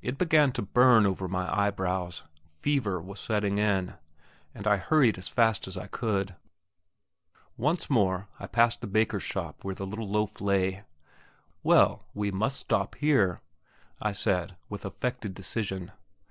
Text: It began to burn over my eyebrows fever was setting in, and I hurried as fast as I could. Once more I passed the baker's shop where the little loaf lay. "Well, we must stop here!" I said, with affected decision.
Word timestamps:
It 0.00 0.16
began 0.16 0.50
to 0.52 0.62
burn 0.62 1.04
over 1.04 1.28
my 1.28 1.46
eyebrows 1.54 2.22
fever 2.62 3.02
was 3.02 3.20
setting 3.20 3.58
in, 3.58 3.96
and 4.54 4.66
I 4.66 4.78
hurried 4.78 5.18
as 5.18 5.28
fast 5.28 5.68
as 5.68 5.76
I 5.76 5.88
could. 5.88 6.34
Once 7.58 7.90
more 7.90 8.28
I 8.40 8.46
passed 8.46 8.80
the 8.80 8.86
baker's 8.86 9.24
shop 9.24 9.62
where 9.62 9.74
the 9.74 9.84
little 9.86 10.08
loaf 10.08 10.40
lay. 10.40 10.84
"Well, 11.62 12.06
we 12.14 12.30
must 12.30 12.60
stop 12.60 12.94
here!" 12.94 13.42
I 14.00 14.12
said, 14.12 14.56
with 14.70 14.86
affected 14.86 15.34
decision. 15.34 15.92